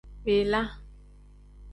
Bila. 0.25 0.61